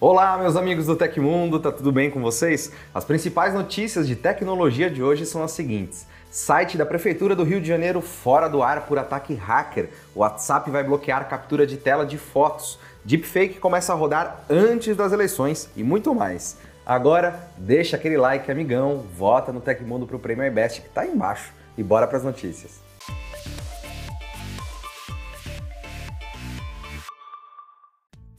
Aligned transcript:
Olá, 0.00 0.38
meus 0.38 0.54
amigos 0.54 0.86
do 0.86 0.94
Tecmundo, 0.94 1.58
tá 1.58 1.72
tudo 1.72 1.90
bem 1.90 2.08
com 2.08 2.22
vocês? 2.22 2.70
As 2.94 3.04
principais 3.04 3.52
notícias 3.52 4.06
de 4.06 4.14
tecnologia 4.14 4.88
de 4.88 5.02
hoje 5.02 5.26
são 5.26 5.42
as 5.42 5.50
seguintes. 5.50 6.06
Site 6.30 6.78
da 6.78 6.86
Prefeitura 6.86 7.34
do 7.34 7.42
Rio 7.42 7.60
de 7.60 7.66
Janeiro 7.66 8.00
fora 8.00 8.46
do 8.46 8.62
ar 8.62 8.86
por 8.86 8.96
ataque 8.96 9.34
hacker. 9.34 9.88
O 10.14 10.20
WhatsApp 10.20 10.70
vai 10.70 10.84
bloquear 10.84 11.28
captura 11.28 11.66
de 11.66 11.76
tela 11.76 12.06
de 12.06 12.16
fotos. 12.16 12.78
Deepfake 13.04 13.58
começa 13.58 13.92
a 13.92 13.96
rodar 13.96 14.44
antes 14.48 14.96
das 14.96 15.10
eleições 15.10 15.68
e 15.74 15.82
muito 15.82 16.14
mais. 16.14 16.58
Agora, 16.86 17.50
deixa 17.56 17.96
aquele 17.96 18.16
like, 18.16 18.48
amigão, 18.52 19.04
vota 19.16 19.52
no 19.52 19.60
Tecmundo 19.60 20.06
pro 20.06 20.20
Prêmio 20.20 20.46
iBest 20.46 20.80
que 20.80 20.90
tá 20.90 21.00
aí 21.00 21.10
embaixo 21.10 21.52
e 21.76 21.82
bora 21.82 22.06
para 22.06 22.18
as 22.18 22.22
notícias. 22.22 22.80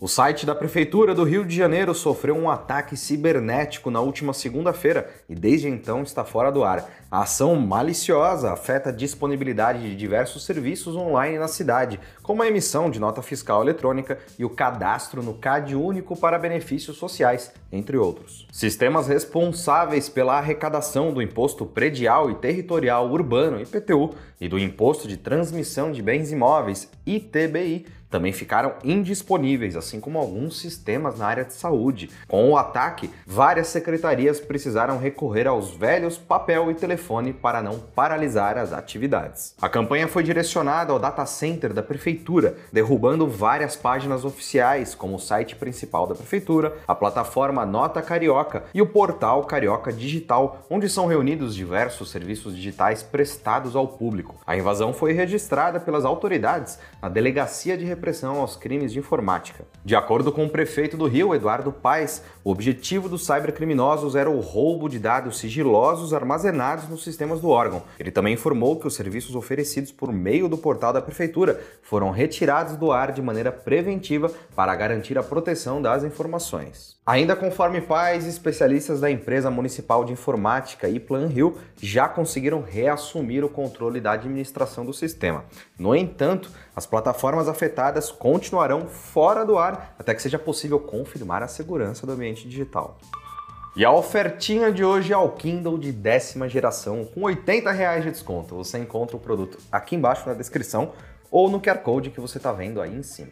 O 0.01 0.07
site 0.07 0.45
da 0.45 0.55
Prefeitura 0.55 1.13
do 1.13 1.25
Rio 1.25 1.45
de 1.45 1.53
Janeiro 1.53 1.93
sofreu 1.93 2.33
um 2.37 2.49
ataque 2.49 2.95
cibernético 2.95 3.91
na 3.91 3.99
última 3.99 4.31
segunda-feira 4.31 5.13
e 5.29 5.35
desde 5.35 5.69
então 5.69 6.01
está 6.01 6.25
fora 6.25 6.51
do 6.51 6.63
ar. 6.63 6.89
A 7.11 7.21
ação 7.21 7.55
maliciosa 7.55 8.51
afeta 8.51 8.89
a 8.89 8.93
disponibilidade 8.93 9.81
de 9.81 9.95
diversos 9.95 10.43
serviços 10.43 10.95
online 10.95 11.37
na 11.37 11.47
cidade, 11.47 11.99
como 12.21 12.41
a 12.41 12.47
emissão 12.47 12.89
de 12.89 12.99
nota 12.99 13.21
fiscal 13.21 13.61
eletrônica 13.61 14.17
e 14.37 14.43
o 14.43 14.49
cadastro 14.49 15.21
no 15.23 15.35
CAD 15.35 15.75
único 15.75 16.15
para 16.15 16.37
benefícios 16.37 16.97
sociais, 16.97 17.51
entre 17.71 17.97
outros. 17.97 18.47
Sistemas 18.51 19.07
responsáveis 19.07 20.09
pela 20.09 20.37
arrecadação 20.37 21.13
do 21.13 21.21
Imposto 21.21 21.65
Predial 21.65 22.29
e 22.31 22.35
Territorial 22.35 23.09
Urbano, 23.09 23.61
IPTU, 23.61 24.15
e 24.41 24.47
do 24.47 24.57
Imposto 24.57 25.07
de 25.07 25.17
Transmissão 25.17 25.91
de 25.91 26.01
Bens 26.01 26.31
Imóveis, 26.31 26.89
ITBI, 27.05 27.85
também 28.09 28.33
ficaram 28.33 28.73
indisponíveis, 28.83 29.75
assim 29.75 29.99
como 29.99 30.17
alguns 30.17 30.59
sistemas 30.59 31.19
na 31.19 31.27
área 31.27 31.45
de 31.45 31.53
saúde. 31.53 32.09
Com 32.27 32.49
o 32.49 32.57
ataque, 32.57 33.09
várias 33.25 33.67
secretarias 33.67 34.39
precisaram 34.39 34.97
aos 35.47 35.71
velhos 35.71 36.17
papel 36.17 36.71
e 36.71 36.73
telefone 36.73 37.33
para 37.33 37.61
não 37.61 37.77
paralisar 37.77 38.57
as 38.57 38.71
atividades. 38.71 39.53
A 39.61 39.67
campanha 39.67 40.07
foi 40.07 40.23
direcionada 40.23 40.93
ao 40.93 40.99
data 40.99 41.25
center 41.25 41.73
da 41.73 41.83
prefeitura, 41.83 42.55
derrubando 42.71 43.27
várias 43.27 43.75
páginas 43.75 44.23
oficiais, 44.23 44.95
como 44.95 45.15
o 45.15 45.19
site 45.19 45.57
principal 45.57 46.07
da 46.07 46.15
prefeitura, 46.15 46.77
a 46.87 46.95
plataforma 46.95 47.65
Nota 47.65 48.01
Carioca 48.01 48.63
e 48.73 48.81
o 48.81 48.87
portal 48.87 49.43
Carioca 49.43 49.91
Digital, 49.91 50.65
onde 50.69 50.87
são 50.87 51.05
reunidos 51.05 51.53
diversos 51.53 52.09
serviços 52.11 52.55
digitais 52.55 53.03
prestados 53.03 53.75
ao 53.75 53.87
público. 53.87 54.35
A 54.47 54.55
invasão 54.55 54.93
foi 54.93 55.11
registrada 55.11 55.79
pelas 55.81 56.05
autoridades 56.05 56.79
na 57.01 57.09
Delegacia 57.09 57.77
de 57.77 57.83
repressão 57.83 58.39
aos 58.39 58.55
crimes 58.55 58.93
de 58.93 58.99
informática. 58.99 59.65
De 59.83 59.95
acordo 59.95 60.31
com 60.31 60.45
o 60.45 60.49
prefeito 60.49 60.95
do 60.95 61.07
Rio, 61.07 61.35
Eduardo 61.35 61.71
Paes, 61.73 62.23
o 62.43 62.51
objetivo 62.51 63.09
dos 63.09 63.25
cybercriminosos 63.25 64.15
era 64.15 64.29
o 64.29 64.39
roubo 64.39 64.87
de 64.87 65.08
dados 65.09 65.39
sigilosos 65.39 66.13
armazenados 66.13 66.87
nos 66.87 67.03
sistemas 67.03 67.41
do 67.41 67.49
órgão. 67.49 67.81
Ele 67.99 68.11
também 68.11 68.35
informou 68.35 68.79
que 68.79 68.85
os 68.85 68.93
serviços 68.93 69.33
oferecidos 69.33 69.91
por 69.91 70.13
meio 70.13 70.47
do 70.47 70.55
portal 70.55 70.93
da 70.93 71.01
prefeitura 71.01 71.59
foram 71.81 72.11
retirados 72.11 72.75
do 72.75 72.91
ar 72.91 73.11
de 73.11 73.19
maneira 73.19 73.51
preventiva 73.51 74.31
para 74.55 74.75
garantir 74.75 75.17
a 75.17 75.23
proteção 75.23 75.81
das 75.81 76.03
informações. 76.03 76.95
Ainda 77.03 77.35
conforme 77.35 77.81
Paes, 77.81 78.27
especialistas 78.27 79.01
da 79.01 79.09
empresa 79.09 79.49
municipal 79.49 80.05
de 80.05 80.13
informática 80.13 80.87
e 80.87 80.99
Plan 80.99 81.25
Rio 81.25 81.57
já 81.81 82.07
conseguiram 82.07 82.61
reassumir 82.61 83.43
o 83.43 83.49
controle 83.49 83.99
da 83.99 84.11
administração 84.11 84.85
do 84.85 84.93
sistema. 84.93 85.43
No 85.75 85.95
entanto, 85.95 86.51
as 86.75 86.85
plataformas 86.85 87.47
afetadas 87.47 88.11
continuarão 88.11 88.85
fora 88.85 89.43
do 89.43 89.57
ar 89.57 89.95
até 89.97 90.13
que 90.13 90.21
seja 90.21 90.37
possível 90.37 90.79
confirmar 90.79 91.41
a 91.41 91.47
segurança 91.47 92.05
do 92.05 92.11
ambiente 92.11 92.47
digital. 92.47 92.99
E 93.75 93.85
a 93.85 93.91
ofertinha 93.91 94.71
de 94.71 94.83
hoje 94.83 95.13
é 95.13 95.17
o 95.17 95.29
Kindle 95.29 95.77
de 95.77 95.91
décima 95.91 96.49
geração 96.49 97.05
com 97.05 97.21
80 97.21 97.71
reais 97.71 98.03
de 98.03 98.11
desconto. 98.11 98.55
Você 98.55 98.79
encontra 98.79 99.15
o 99.15 99.19
produto 99.19 99.59
aqui 99.71 99.95
embaixo 99.95 100.27
na 100.27 100.33
descrição 100.33 100.93
ou 101.29 101.49
no 101.49 101.61
QR 101.61 101.77
Code 101.77 102.09
que 102.09 102.19
você 102.19 102.37
está 102.37 102.51
vendo 102.51 102.81
aí 102.81 102.93
em 102.93 103.03
cima. 103.03 103.31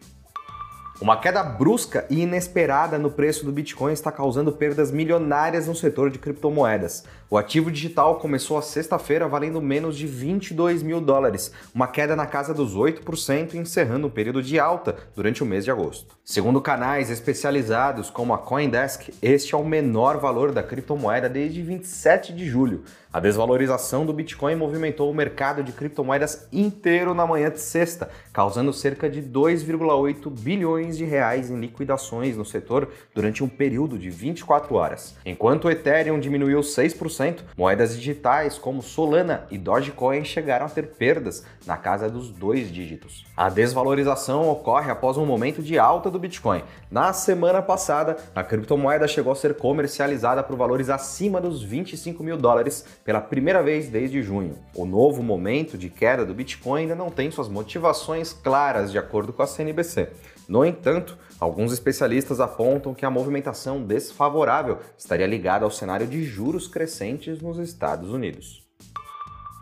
Uma 0.99 1.15
queda 1.19 1.43
brusca 1.43 2.07
e 2.09 2.21
inesperada 2.21 2.97
no 2.97 3.11
preço 3.11 3.45
do 3.45 3.51
Bitcoin 3.51 3.93
está 3.93 4.11
causando 4.11 4.51
perdas 4.51 4.89
milionárias 4.89 5.67
no 5.67 5.75
setor 5.75 6.09
de 6.09 6.17
criptomoedas. 6.17 7.03
O 7.29 7.37
ativo 7.37 7.69
digital 7.69 8.15
começou 8.15 8.57
a 8.57 8.63
sexta-feira 8.63 9.27
valendo 9.27 9.61
menos 9.61 9.95
de 9.95 10.07
22 10.07 10.81
mil 10.81 10.99
dólares, 10.99 11.51
uma 11.75 11.87
queda 11.87 12.15
na 12.15 12.25
casa 12.25 12.51
dos 12.51 12.75
8%, 12.75 13.53
encerrando 13.53 14.07
um 14.07 14.09
período 14.09 14.41
de 14.41 14.59
alta 14.59 14.95
durante 15.15 15.43
o 15.43 15.45
mês 15.45 15.65
de 15.65 15.69
agosto. 15.69 16.17
Segundo 16.25 16.59
canais 16.59 17.11
especializados 17.11 18.09
como 18.09 18.33
a 18.33 18.39
Coindesk, 18.39 19.09
este 19.21 19.53
é 19.53 19.57
o 19.57 19.63
menor 19.63 20.17
valor 20.17 20.51
da 20.51 20.63
criptomoeda 20.63 21.29
desde 21.29 21.61
27 21.61 22.33
de 22.33 22.47
julho. 22.47 22.83
A 23.11 23.21
desvalorização 23.21 24.05
do 24.05 24.11
Bitcoin 24.11 24.55
movimentou 24.55 25.09
o 25.09 25.15
mercado 25.15 25.63
de 25.63 25.71
criptomoedas 25.71 26.45
inteiro 26.51 27.13
na 27.13 27.25
manhã 27.25 27.49
de 27.49 27.61
sexta, 27.61 28.09
causando 28.33 28.73
cerca 28.73 29.09
de 29.09 29.23
2,8 29.23 30.29
bilhões 30.29 30.97
de 30.97 31.05
reais 31.05 31.49
em 31.49 31.57
liquidações 31.57 32.35
no 32.35 32.43
setor 32.43 32.89
durante 33.15 33.41
um 33.45 33.47
período 33.47 33.97
de 33.97 34.09
24 34.09 34.75
horas. 34.75 35.15
Enquanto 35.25 35.65
o 35.65 35.71
Ethereum 35.71 36.19
diminuiu 36.19 36.59
6%, 36.59 37.43
moedas 37.57 37.95
digitais 37.95 38.57
como 38.57 38.83
Solana 38.83 39.47
e 39.49 39.57
Dogecoin 39.57 40.25
chegaram 40.25 40.65
a 40.65 40.69
ter 40.69 40.87
perdas 40.87 41.45
na 41.65 41.77
casa 41.77 42.09
dos 42.09 42.29
dois 42.29 42.69
dígitos. 42.69 43.25
A 43.37 43.49
desvalorização 43.49 44.49
ocorre 44.49 44.91
após 44.91 45.15
um 45.15 45.25
momento 45.25 45.63
de 45.63 45.79
alta 45.79 46.11
do 46.11 46.19
Bitcoin. 46.19 46.61
Na 46.91 47.13
semana 47.13 47.61
passada, 47.61 48.17
a 48.35 48.43
criptomoeda 48.43 49.07
chegou 49.07 49.31
a 49.31 49.35
ser 49.35 49.55
comercializada 49.55 50.43
por 50.43 50.57
valores 50.57 50.89
acima 50.89 51.39
dos 51.39 51.63
25 51.63 52.21
mil 52.21 52.35
dólares 52.35 52.85
pela 53.07 53.21
primeira 53.21 53.63
vez 53.63 53.87
desde 53.87 54.21
junho. 54.21 54.57
O 54.75 54.85
novo 54.85 55.23
momento 55.23 55.77
de 55.77 55.87
queda 55.89 56.25
do 56.25 56.33
Bitcoin 56.33 56.81
ainda 56.81 56.93
não 56.93 57.09
tem 57.09 57.31
suas 57.31 57.47
motivações 57.47 58.33
claras, 58.33 58.91
de 58.91 58.97
acordo 58.97 59.31
com 59.31 59.41
a 59.41 59.47
CNBC. 59.47 60.09
No 60.45 60.65
entanto, 60.65 61.17
alguns 61.39 61.71
especialistas 61.71 62.41
apontam 62.41 62.93
que 62.93 63.05
a 63.05 63.09
movimentação 63.09 63.81
desfavorável 63.81 64.79
estaria 64.97 65.25
ligada 65.25 65.63
ao 65.63 65.71
cenário 65.71 66.05
de 66.05 66.21
juros 66.25 66.67
crescentes 66.67 67.41
nos 67.41 67.57
Estados 67.59 68.11
Unidos. 68.11 68.67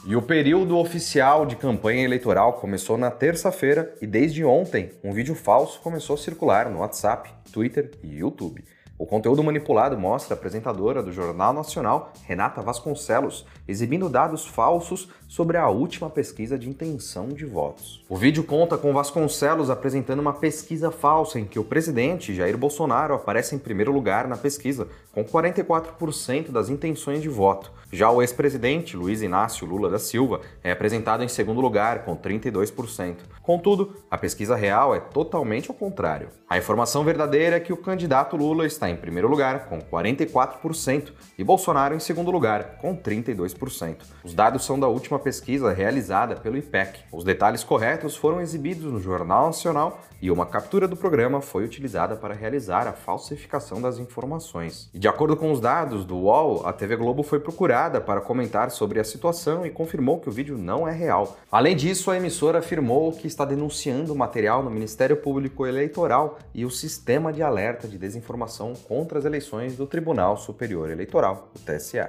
E 0.06 0.16
o 0.16 0.22
período 0.22 0.78
oficial 0.78 1.46
de 1.46 1.58
campanha 1.58 2.06
eleitoral 2.06 2.54
começou 2.54 2.98
na 2.98 3.12
terça-feira 3.12 3.94
e 4.02 4.08
desde 4.08 4.46
ontem 4.46 4.94
um 5.04 5.12
vídeo 5.12 5.36
falso 5.36 5.82
começou 5.82 6.14
a 6.14 6.20
circular 6.20 6.70
no 6.70 6.80
WhatsApp, 6.80 7.30
Twitter 7.52 7.92
e 8.02 8.20
YouTube. 8.20 8.64
O 8.96 9.08
conteúdo 9.08 9.44
manipulado 9.44 9.98
mostra 9.98 10.36
a 10.36 10.38
apresentadora 10.38 11.02
do 11.02 11.12
Jornal 11.12 11.52
Nacional, 11.52 12.14
Renata 12.28 12.62
Vasconcelos, 12.62 13.44
exibindo 13.68 14.08
dados 14.08 14.46
falsos 14.46 15.10
sobre 15.28 15.58
a 15.58 15.68
última 15.68 16.12
pesquisa 16.12 16.60
de 16.60 16.70
intenção 16.70 17.30
de 17.30 17.44
votos. 17.44 18.06
O 18.08 18.16
vídeo 18.16 18.44
conta 18.44 18.78
com 18.78 18.94
Vasconcelos 18.94 19.72
apresentando 19.72 20.20
uma 20.20 20.34
pesquisa 20.34 20.92
falsa 20.92 21.40
em 21.40 21.46
que 21.46 21.58
o 21.58 21.64
presidente 21.64 22.36
Jair 22.36 22.56
Bolsonaro 22.56 23.16
aparece 23.16 23.56
em 23.56 23.60
primeiro 23.60 23.92
lugar 23.92 24.28
na 24.28 24.38
pesquisa, 24.38 24.88
com 25.12 25.24
44% 25.24 26.52
das 26.52 26.70
intenções 26.70 27.20
de 27.20 27.30
voto. 27.30 27.72
Já 27.92 28.12
o 28.12 28.22
ex-presidente 28.22 28.96
Luiz 28.96 29.24
Inácio 29.24 29.68
Lula 29.68 29.90
da 29.90 30.00
Silva 30.00 30.42
é 30.64 30.72
apresentado 30.72 31.24
em 31.24 31.28
segundo 31.28 31.62
lugar, 31.62 32.06
com 32.06 32.16
32%. 32.16 33.18
Contudo, 33.42 33.96
a 34.10 34.18
pesquisa 34.18 34.56
real 34.56 34.96
é 34.96 35.00
totalmente 35.00 35.70
ao 35.70 35.76
contrário. 35.76 36.30
A 36.48 36.58
informação 36.58 37.04
verdadeira 37.04 37.56
é 37.56 37.60
que 37.60 37.74
o 37.74 37.78
candidato 37.78 38.38
Lula 38.38 38.66
está 38.66 38.90
em 38.90 38.93
primeiro 38.98 39.28
lugar, 39.28 39.68
com 39.68 39.80
44%, 39.80 41.12
e 41.38 41.44
Bolsonaro 41.44 41.96
em 41.96 42.00
segundo 42.00 42.32
lugar, 42.32 42.78
com 42.82 42.96
32%. 42.96 43.98
Os 44.24 44.34
dados 44.34 44.66
são 44.66 44.80
da 44.80 44.88
última 44.88 45.20
pesquisa 45.20 45.72
realizada 45.72 46.36
pelo 46.36 46.58
IPEC. 46.58 47.00
Os 47.12 47.24
detalhes 47.24 47.64
corretos 47.64 48.16
foram 48.16 48.42
exibidos 48.42 48.92
no 48.92 49.00
Jornal 49.00 49.48
Nacional 49.48 50.02
e 50.24 50.32
uma 50.32 50.46
captura 50.46 50.88
do 50.88 50.96
programa 50.96 51.42
foi 51.42 51.66
utilizada 51.66 52.16
para 52.16 52.34
realizar 52.34 52.88
a 52.88 52.94
falsificação 52.94 53.82
das 53.82 53.98
informações. 53.98 54.90
E 54.94 54.98
de 54.98 55.08
acordo 55.08 55.36
com 55.36 55.52
os 55.52 55.60
dados 55.60 56.06
do 56.06 56.16
UOL, 56.16 56.66
a 56.66 56.72
TV 56.72 56.96
Globo 56.96 57.24
foi 57.24 57.42
procurada 57.42 58.00
para 58.00 58.22
comentar 58.22 58.72
sobre 58.72 59.02
a 59.02 59.04
situação 59.04 59.66
e 59.66 59.70
confirmou 59.70 60.22
que 60.22 60.30
o 60.30 60.32
vídeo 60.32 60.58
não 60.58 60.88
é 60.88 60.94
real. 60.94 61.38
Além 61.52 61.76
disso, 61.76 62.10
a 62.10 62.16
emissora 62.16 62.60
afirmou 62.60 63.12
que 63.12 63.28
está 63.28 63.44
denunciando 63.44 64.14
o 64.14 64.16
material 64.16 64.64
no 64.64 64.70
Ministério 64.70 65.18
Público 65.18 65.66
Eleitoral 65.66 66.40
e 66.54 66.64
o 66.64 66.72
Sistema 66.72 67.34
de 67.34 67.44
Alerta 67.44 67.86
de 67.86 67.98
Desinformação 67.98 68.73
contra 68.76 69.20
as 69.20 69.26
Eleições 69.26 69.76
do 69.76 69.86
Tribunal 69.86 70.38
Superior 70.38 70.90
Eleitoral, 70.90 71.50
o 71.56 71.60
TSE. 71.60 72.00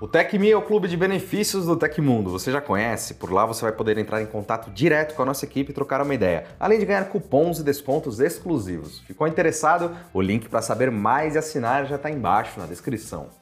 O 0.00 0.08
TecMe 0.08 0.50
é 0.50 0.56
o 0.56 0.62
clube 0.62 0.88
de 0.88 0.96
benefícios 0.96 1.66
do 1.66 1.76
Tecmundo. 1.76 2.30
Você 2.30 2.50
já 2.50 2.60
conhece? 2.60 3.14
Por 3.14 3.30
lá 3.30 3.44
você 3.44 3.60
vai 3.60 3.72
poder 3.72 3.98
entrar 3.98 4.22
em 4.22 4.26
contato 4.26 4.70
direto 4.70 5.14
com 5.14 5.20
a 5.20 5.26
nossa 5.26 5.44
equipe 5.44 5.72
e 5.72 5.74
trocar 5.74 6.00
uma 6.00 6.14
ideia, 6.14 6.46
além 6.58 6.78
de 6.78 6.86
ganhar 6.86 7.04
cupons 7.10 7.58
e 7.58 7.62
descontos 7.62 8.18
exclusivos. 8.18 9.00
Ficou 9.00 9.28
interessado? 9.28 9.94
O 10.14 10.22
link 10.22 10.48
para 10.48 10.62
saber 10.62 10.90
mais 10.90 11.34
e 11.34 11.38
assinar 11.38 11.84
já 11.84 11.96
está 11.96 12.10
embaixo 12.10 12.58
na 12.58 12.64
descrição. 12.64 13.39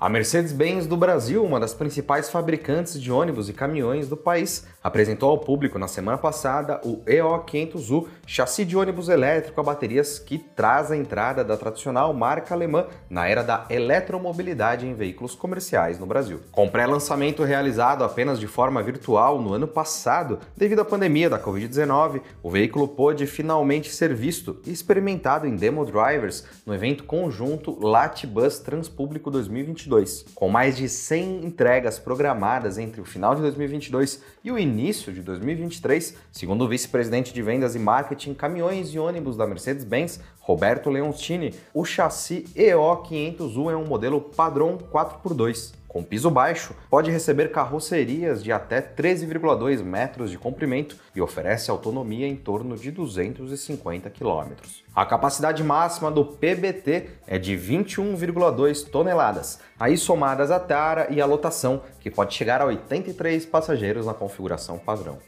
A 0.00 0.08
Mercedes-Benz 0.08 0.86
do 0.86 0.96
Brasil, 0.96 1.44
uma 1.44 1.60
das 1.60 1.74
principais 1.74 2.30
fabricantes 2.30 2.98
de 2.98 3.12
ônibus 3.12 3.50
e 3.50 3.52
caminhões 3.52 4.08
do 4.08 4.16
país, 4.16 4.66
apresentou 4.82 5.28
ao 5.28 5.36
público 5.36 5.78
na 5.78 5.86
semana 5.86 6.16
passada 6.16 6.80
o 6.82 7.04
EO500U, 7.04 8.06
chassi 8.26 8.64
de 8.64 8.78
ônibus 8.78 9.10
elétrico 9.10 9.60
a 9.60 9.62
baterias 9.62 10.18
que 10.18 10.38
traz 10.38 10.90
a 10.90 10.96
entrada 10.96 11.44
da 11.44 11.54
tradicional 11.54 12.14
marca 12.14 12.54
alemã 12.54 12.86
na 13.10 13.28
era 13.28 13.42
da 13.42 13.66
eletromobilidade 13.68 14.86
em 14.86 14.94
veículos 14.94 15.34
comerciais 15.34 15.98
no 15.98 16.06
Brasil. 16.06 16.40
Com 16.50 16.66
pré-lançamento 16.66 17.44
realizado 17.44 18.02
apenas 18.02 18.40
de 18.40 18.46
forma 18.46 18.82
virtual 18.82 19.38
no 19.38 19.52
ano 19.52 19.68
passado, 19.68 20.38
devido 20.56 20.80
à 20.80 20.84
pandemia 20.86 21.28
da 21.28 21.38
Covid-19, 21.38 22.22
o 22.42 22.48
veículo 22.48 22.88
pôde 22.88 23.26
finalmente 23.26 23.90
ser 23.90 24.14
visto 24.14 24.62
e 24.64 24.72
experimentado 24.72 25.46
em 25.46 25.56
demo 25.56 25.84
drivers 25.84 26.46
no 26.64 26.72
evento 26.72 27.04
conjunto 27.04 27.78
Latbus 27.78 28.60
Transpúblico 28.60 29.30
2022 29.30 29.89
2022, 29.90 30.24
com 30.34 30.48
mais 30.48 30.76
de 30.76 30.88
100 30.88 31.44
entregas 31.44 31.98
programadas 31.98 32.78
entre 32.78 33.00
o 33.00 33.04
final 33.04 33.34
de 33.34 33.42
2022 33.42 34.22
e 34.42 34.50
o 34.50 34.58
início 34.58 35.12
de 35.12 35.20
2023, 35.20 36.16
segundo 36.32 36.64
o 36.64 36.68
vice-presidente 36.68 37.34
de 37.34 37.42
vendas 37.42 37.74
e 37.74 37.78
marketing 37.78 38.32
caminhões 38.32 38.94
e 38.94 38.98
ônibus 38.98 39.36
da 39.36 39.46
Mercedes-Benz, 39.46 40.20
Roberto 40.40 40.88
Leoncini, 40.88 41.54
o 41.74 41.84
chassi 41.84 42.44
EO500U 42.56 43.70
é 43.70 43.76
um 43.76 43.84
modelo 43.84 44.20
padrão 44.20 44.78
4x2 44.78 45.79
com 45.90 46.04
piso 46.04 46.30
baixo, 46.30 46.72
pode 46.88 47.10
receber 47.10 47.50
carrocerias 47.50 48.44
de 48.44 48.52
até 48.52 48.80
13,2 48.80 49.82
metros 49.82 50.30
de 50.30 50.38
comprimento 50.38 50.96
e 51.16 51.20
oferece 51.20 51.68
autonomia 51.68 52.28
em 52.28 52.36
torno 52.36 52.76
de 52.76 52.92
250 52.92 54.08
km. 54.08 54.52
A 54.94 55.04
capacidade 55.04 55.64
máxima 55.64 56.08
do 56.08 56.24
PBT 56.24 57.08
é 57.26 57.38
de 57.40 57.56
21,2 57.56 58.88
toneladas, 58.88 59.58
aí 59.80 59.98
somadas 59.98 60.52
a 60.52 60.60
tara 60.60 61.08
e 61.10 61.20
a 61.20 61.26
lotação, 61.26 61.82
que 61.98 62.08
pode 62.08 62.34
chegar 62.34 62.60
a 62.60 62.66
83 62.66 63.44
passageiros 63.46 64.06
na 64.06 64.14
configuração 64.14 64.78
padrão. 64.78 65.18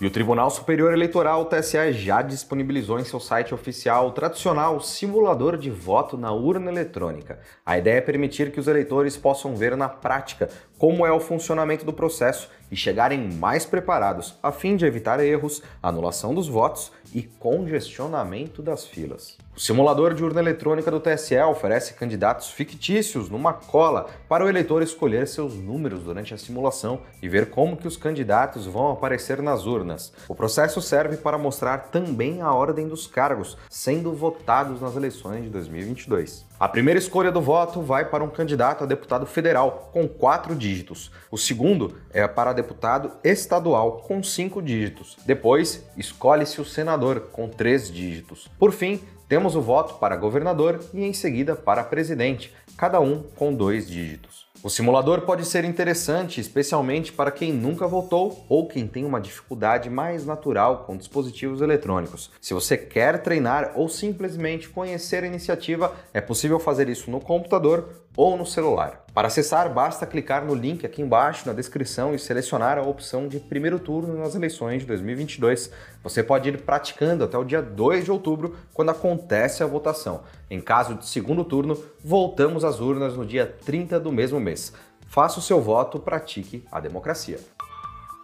E 0.00 0.06
o 0.06 0.10
Tribunal 0.10 0.50
Superior 0.50 0.92
Eleitoral, 0.92 1.42
o 1.42 1.44
TSE, 1.44 1.92
já 1.92 2.20
disponibilizou 2.20 2.98
em 2.98 3.04
seu 3.04 3.20
site 3.20 3.54
oficial 3.54 4.08
o 4.08 4.10
tradicional 4.10 4.80
simulador 4.80 5.56
de 5.56 5.70
voto 5.70 6.16
na 6.16 6.32
urna 6.32 6.68
eletrônica. 6.68 7.38
A 7.64 7.78
ideia 7.78 7.98
é 7.98 8.00
permitir 8.00 8.50
que 8.50 8.58
os 8.58 8.66
eleitores 8.66 9.16
possam 9.16 9.54
ver 9.54 9.76
na 9.76 9.88
prática 9.88 10.50
como 10.84 11.06
é 11.06 11.10
o 11.10 11.18
funcionamento 11.18 11.82
do 11.82 11.94
processo 11.94 12.50
e 12.70 12.76
chegarem 12.76 13.32
mais 13.32 13.64
preparados, 13.64 14.38
a 14.42 14.52
fim 14.52 14.76
de 14.76 14.84
evitar 14.84 15.18
erros, 15.18 15.62
anulação 15.82 16.34
dos 16.34 16.46
votos 16.46 16.92
e 17.14 17.22
congestionamento 17.22 18.60
das 18.60 18.84
filas. 18.84 19.38
O 19.56 19.60
simulador 19.60 20.12
de 20.12 20.22
urna 20.22 20.40
eletrônica 20.40 20.90
do 20.90 21.00
TSE 21.00 21.38
oferece 21.38 21.94
candidatos 21.94 22.50
fictícios 22.50 23.30
numa 23.30 23.54
cola 23.54 24.08
para 24.28 24.44
o 24.44 24.48
eleitor 24.48 24.82
escolher 24.82 25.26
seus 25.26 25.54
números 25.54 26.02
durante 26.02 26.34
a 26.34 26.36
simulação 26.36 27.00
e 27.22 27.28
ver 27.30 27.48
como 27.48 27.76
que 27.78 27.88
os 27.88 27.96
candidatos 27.96 28.66
vão 28.66 28.90
aparecer 28.90 29.40
nas 29.40 29.64
urnas. 29.64 30.12
O 30.28 30.34
processo 30.34 30.82
serve 30.82 31.16
para 31.16 31.38
mostrar 31.38 31.90
também 31.90 32.42
a 32.42 32.52
ordem 32.52 32.88
dos 32.88 33.06
cargos 33.06 33.56
sendo 33.70 34.12
votados 34.12 34.82
nas 34.82 34.96
eleições 34.96 35.44
de 35.44 35.50
2022. 35.50 36.44
A 36.58 36.68
primeira 36.68 36.98
escolha 36.98 37.32
do 37.32 37.40
voto 37.40 37.82
vai 37.82 38.08
para 38.08 38.22
um 38.22 38.30
candidato 38.30 38.84
a 38.84 38.86
deputado 38.86 39.26
federal, 39.26 39.90
com 39.92 40.06
quatro 40.06 40.54
dígitos. 40.54 41.10
O 41.28 41.36
segundo 41.36 41.98
é 42.12 42.26
para 42.28 42.52
deputado 42.52 43.10
estadual, 43.24 44.02
com 44.06 44.22
cinco 44.22 44.62
dígitos. 44.62 45.16
Depois, 45.26 45.84
escolhe-se 45.96 46.60
o 46.60 46.64
senador, 46.64 47.28
com 47.32 47.48
três 47.48 47.90
dígitos. 47.90 48.48
Por 48.56 48.70
fim, 48.70 49.02
temos 49.28 49.56
o 49.56 49.60
voto 49.60 49.94
para 49.94 50.16
governador 50.16 50.78
e 50.94 51.04
em 51.04 51.12
seguida 51.12 51.56
para 51.56 51.82
presidente, 51.82 52.54
cada 52.76 53.00
um 53.00 53.24
com 53.34 53.52
dois 53.52 53.88
dígitos. 53.88 54.43
O 54.64 54.70
simulador 54.70 55.20
pode 55.26 55.44
ser 55.44 55.62
interessante, 55.62 56.40
especialmente 56.40 57.12
para 57.12 57.30
quem 57.30 57.52
nunca 57.52 57.86
votou 57.86 58.46
ou 58.48 58.66
quem 58.66 58.86
tem 58.86 59.04
uma 59.04 59.20
dificuldade 59.20 59.90
mais 59.90 60.24
natural 60.24 60.84
com 60.86 60.96
dispositivos 60.96 61.60
eletrônicos. 61.60 62.30
Se 62.40 62.54
você 62.54 62.78
quer 62.78 63.22
treinar 63.22 63.72
ou 63.74 63.90
simplesmente 63.90 64.70
conhecer 64.70 65.22
a 65.22 65.26
iniciativa, 65.26 65.94
é 66.14 66.20
possível 66.22 66.58
fazer 66.58 66.88
isso 66.88 67.10
no 67.10 67.20
computador 67.20 67.90
ou 68.16 68.38
no 68.38 68.46
celular. 68.46 69.03
Para 69.14 69.28
acessar, 69.28 69.72
basta 69.72 70.04
clicar 70.04 70.44
no 70.44 70.56
link 70.56 70.84
aqui 70.84 71.00
embaixo 71.00 71.46
na 71.46 71.52
descrição 71.52 72.12
e 72.12 72.18
selecionar 72.18 72.78
a 72.78 72.82
opção 72.82 73.28
de 73.28 73.38
primeiro 73.38 73.78
turno 73.78 74.18
nas 74.18 74.34
eleições 74.34 74.80
de 74.80 74.86
2022. 74.86 75.70
Você 76.02 76.20
pode 76.20 76.48
ir 76.48 76.62
praticando 76.62 77.22
até 77.22 77.38
o 77.38 77.44
dia 77.44 77.62
2 77.62 78.06
de 78.06 78.10
outubro, 78.10 78.56
quando 78.72 78.90
acontece 78.90 79.62
a 79.62 79.66
votação. 79.66 80.22
Em 80.50 80.60
caso 80.60 80.96
de 80.96 81.06
segundo 81.06 81.44
turno, 81.44 81.80
voltamos 82.02 82.64
às 82.64 82.80
urnas 82.80 83.16
no 83.16 83.24
dia 83.24 83.46
30 83.64 84.00
do 84.00 84.10
mesmo 84.10 84.40
mês. 84.40 84.72
Faça 85.06 85.38
o 85.38 85.42
seu 85.42 85.60
voto, 85.60 86.00
pratique 86.00 86.64
a 86.72 86.80
democracia. 86.80 87.38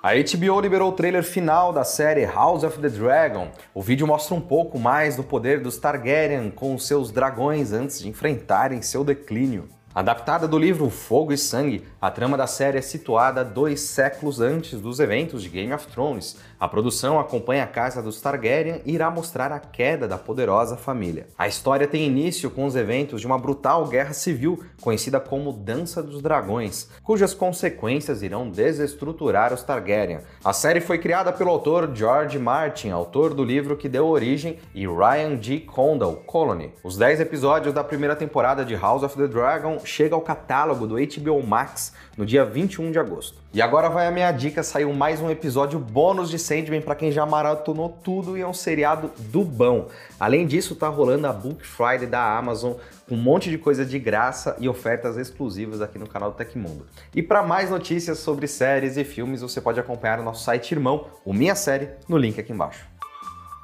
A 0.02 0.14
HBO 0.14 0.60
liberou 0.60 0.88
o 0.88 0.94
trailer 0.94 1.22
final 1.22 1.72
da 1.72 1.84
série 1.84 2.24
House 2.24 2.64
of 2.64 2.80
the 2.80 2.88
Dragon. 2.88 3.52
O 3.72 3.80
vídeo 3.80 4.08
mostra 4.08 4.34
um 4.34 4.40
pouco 4.40 4.76
mais 4.76 5.14
do 5.14 5.22
poder 5.22 5.60
dos 5.60 5.78
Targaryen 5.78 6.50
com 6.50 6.76
seus 6.80 7.12
dragões 7.12 7.70
antes 7.70 8.00
de 8.00 8.08
enfrentarem 8.08 8.82
seu 8.82 9.04
declínio. 9.04 9.68
Adaptada 9.92 10.46
do 10.46 10.56
livro 10.56 10.88
Fogo 10.88 11.32
e 11.32 11.36
Sangue, 11.36 11.84
a 12.00 12.12
trama 12.12 12.36
da 12.36 12.46
série 12.46 12.78
é 12.78 12.80
situada 12.80 13.44
dois 13.44 13.80
séculos 13.80 14.40
antes 14.40 14.80
dos 14.80 15.00
eventos 15.00 15.42
de 15.42 15.48
Game 15.48 15.72
of 15.72 15.84
Thrones. 15.88 16.36
A 16.60 16.68
produção 16.68 17.18
acompanha 17.18 17.64
a 17.64 17.66
casa 17.66 18.02
dos 18.02 18.20
Targaryen 18.20 18.82
e 18.84 18.92
irá 18.92 19.10
mostrar 19.10 19.50
a 19.50 19.58
queda 19.58 20.06
da 20.06 20.18
poderosa 20.18 20.76
família. 20.76 21.26
A 21.38 21.48
história 21.48 21.88
tem 21.88 22.06
início 22.06 22.50
com 22.50 22.66
os 22.66 22.76
eventos 22.76 23.22
de 23.22 23.26
uma 23.26 23.38
brutal 23.38 23.86
guerra 23.86 24.12
civil, 24.12 24.62
conhecida 24.82 25.18
como 25.18 25.54
Dança 25.54 26.02
dos 26.02 26.20
Dragões, 26.20 26.90
cujas 27.02 27.32
consequências 27.32 28.22
irão 28.22 28.50
desestruturar 28.50 29.54
os 29.54 29.62
Targaryen. 29.62 30.20
A 30.44 30.52
série 30.52 30.82
foi 30.82 30.98
criada 30.98 31.32
pelo 31.32 31.48
autor 31.48 31.90
George 31.94 32.38
Martin, 32.38 32.90
autor 32.90 33.32
do 33.32 33.42
livro 33.42 33.74
que 33.74 33.88
deu 33.88 34.06
origem, 34.06 34.58
e 34.74 34.86
Ryan 34.86 35.40
G. 35.40 35.60
Condal, 35.60 36.16
Colony. 36.26 36.74
Os 36.84 36.94
10 36.94 37.20
episódios 37.20 37.72
da 37.72 37.82
primeira 37.82 38.14
temporada 38.14 38.66
de 38.66 38.76
House 38.76 39.02
of 39.02 39.16
the 39.16 39.26
Dragon 39.26 39.78
chega 39.82 40.14
ao 40.14 40.20
catálogo 40.20 40.86
do 40.86 40.96
HBO 40.96 41.42
Max 41.42 41.94
no 42.18 42.26
dia 42.26 42.44
21 42.44 42.90
de 42.90 42.98
agosto. 42.98 43.38
E 43.52 43.60
agora 43.60 43.88
vai 43.88 44.06
a 44.06 44.12
minha 44.12 44.30
dica, 44.30 44.62
saiu 44.62 44.92
mais 44.92 45.20
um 45.20 45.28
episódio 45.28 45.78
bônus 45.78 46.30
de 46.30 46.38
Sandman 46.50 46.82
para 46.82 46.96
quem 46.96 47.12
já 47.12 47.24
maratonou 47.24 47.96
tudo 48.02 48.36
e 48.36 48.40
é 48.40 48.46
um 48.46 48.52
seriado 48.52 49.12
do 49.18 49.44
bom. 49.44 49.86
Além 50.18 50.48
disso, 50.48 50.74
tá 50.74 50.88
rolando 50.88 51.28
a 51.28 51.32
Book 51.32 51.64
Friday 51.64 52.08
da 52.08 52.36
Amazon 52.36 52.72
com 53.08 53.14
um 53.14 53.18
monte 53.18 53.50
de 53.50 53.56
coisa 53.56 53.86
de 53.86 54.00
graça 54.00 54.56
e 54.58 54.68
ofertas 54.68 55.16
exclusivas 55.16 55.80
aqui 55.80 55.96
no 55.96 56.08
canal 56.08 56.32
do 56.32 56.36
Tecmundo. 56.36 56.84
E 57.14 57.22
para 57.22 57.44
mais 57.44 57.70
notícias 57.70 58.18
sobre 58.18 58.48
séries 58.48 58.96
e 58.96 59.04
filmes, 59.04 59.42
você 59.42 59.60
pode 59.60 59.78
acompanhar 59.78 60.18
o 60.18 60.24
nosso 60.24 60.42
site 60.42 60.72
irmão, 60.72 61.06
o 61.24 61.32
Minha 61.32 61.54
Série, 61.54 61.90
no 62.08 62.18
link 62.18 62.40
aqui 62.40 62.52
embaixo. 62.52 62.99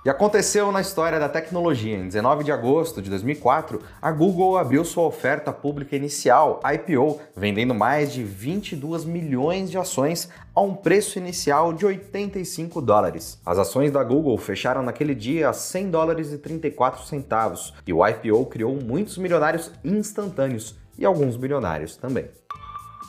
E 0.07 0.09
aconteceu 0.09 0.71
na 0.71 0.81
história 0.81 1.19
da 1.19 1.29
tecnologia. 1.29 1.97
Em 1.97 2.07
19 2.07 2.45
de 2.45 2.53
agosto 2.53 3.03
de 3.03 3.11
2004, 3.11 3.83
a 4.01 4.13
Google 4.13 4.57
abriu 4.57 4.85
sua 4.85 5.03
oferta 5.03 5.53
pública 5.53 5.97
inicial, 5.97 6.61
IPO, 6.65 7.21
vendendo 7.35 7.75
mais 7.75 8.13
de 8.13 8.23
22 8.23 9.05
milhões 9.05 9.69
de 9.69 9.77
ações 9.77 10.29
a 10.55 10.61
um 10.61 10.77
preço 10.77 11.19
inicial 11.19 11.73
de 11.73 11.85
85 11.85 12.81
dólares. 12.81 13.41
As 13.45 13.59
ações 13.59 13.91
da 13.91 14.05
Google 14.05 14.39
fecharam 14.39 14.85
naquele 14.85 15.13
dia 15.13 15.49
a 15.49 15.53
100 15.53 15.91
dólares 15.91 16.33
e 16.33 16.39
34 16.39 17.05
centavos, 17.05 17.75
e 17.85 17.93
o 17.93 18.07
IPO 18.07 18.47
criou 18.47 18.77
muitos 18.81 19.19
milionários 19.19 19.73
instantâneos 19.85 20.77
e 20.97 21.05
alguns 21.05 21.37
bilionários 21.37 21.97
também. 21.97 22.31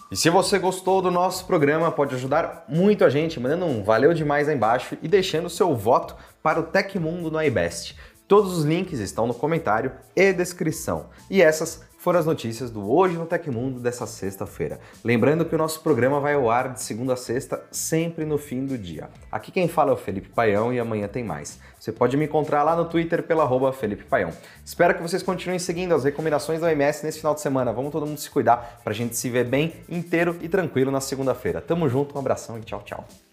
E 0.09 0.15
se 0.15 0.29
você 0.29 0.57
gostou 0.57 1.01
do 1.01 1.11
nosso 1.11 1.45
programa, 1.45 1.91
pode 1.91 2.15
ajudar 2.15 2.63
muito 2.69 3.03
a 3.03 3.09
gente, 3.09 3.41
mandando 3.41 3.65
um 3.65 3.83
valeu 3.83 4.13
demais 4.13 4.47
aí 4.47 4.55
embaixo 4.55 4.97
e 5.01 5.07
deixando 5.07 5.49
seu 5.49 5.75
voto 5.75 6.15
para 6.41 6.59
o 6.59 6.63
Tecmundo 6.63 7.31
no 7.31 7.41
iBest. 7.41 7.95
Todos 8.27 8.57
os 8.57 8.65
links 8.65 8.99
estão 8.99 9.25
no 9.25 9.33
comentário 9.33 9.91
e 10.15 10.33
descrição. 10.33 11.07
E 11.29 11.41
essas 11.41 11.87
foram 11.97 12.19
as 12.19 12.25
notícias 12.25 12.69
do 12.69 12.89
Hoje 12.89 13.17
no 13.17 13.25
Tecmundo 13.25 13.79
dessa 13.79 14.05
sexta-feira. 14.05 14.79
Lembrando 15.03 15.43
que 15.45 15.55
o 15.55 15.57
nosso 15.57 15.81
programa 15.81 16.19
vai 16.19 16.35
ao 16.35 16.49
ar 16.49 16.73
de 16.73 16.81
segunda 16.81 17.13
a 17.13 17.17
sexta, 17.17 17.63
sempre 17.71 18.23
no 18.23 18.37
fim 18.37 18.65
do 18.65 18.77
dia. 18.77 19.09
Aqui 19.31 19.51
quem 19.51 19.67
fala 19.67 19.91
é 19.91 19.93
o 19.93 19.97
Felipe 19.97 20.29
Paião 20.29 20.73
e 20.73 20.79
amanhã 20.79 21.07
tem 21.07 21.23
mais. 21.23 21.59
Você 21.79 21.91
pode 21.91 22.15
me 22.15 22.25
encontrar 22.25 22.63
lá 22.63 22.75
no 22.75 22.85
Twitter 22.85 23.23
pela 23.23 23.43
arroba 23.43 23.73
Felipe 23.73 24.03
Paião. 24.03 24.31
Espero 24.63 24.95
que 24.95 25.01
vocês 25.01 25.23
continuem 25.23 25.59
seguindo 25.59 25.93
as 25.93 26.03
recomendações 26.03 26.61
da 26.61 26.67
OMS 26.67 27.05
nesse 27.05 27.19
final 27.19 27.33
de 27.33 27.41
semana. 27.41 27.73
Vamos 27.73 27.91
todo 27.91 28.05
mundo 28.05 28.19
se 28.19 28.29
cuidar 28.29 28.81
pra 28.83 28.93
gente 28.93 29.15
se 29.15 29.29
ver 29.29 29.45
bem, 29.45 29.73
inteiro 29.89 30.37
e 30.41 30.47
tranquilo 30.47 30.91
na 30.91 31.01
segunda-feira. 31.01 31.61
Tamo 31.61 31.89
junto, 31.89 32.15
um 32.15 32.19
abração 32.19 32.57
e 32.57 32.61
tchau, 32.61 32.81
tchau. 32.85 33.26